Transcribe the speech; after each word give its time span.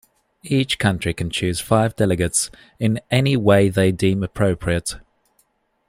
Each 0.45 0.79
country 0.79 1.13
can 1.13 1.29
choose 1.29 1.59
five 1.59 1.95
delegates 1.95 2.49
in 2.79 3.01
any 3.11 3.37
way 3.37 3.69
they 3.69 3.91
deem 3.91 4.23
appropriate. 4.23 4.95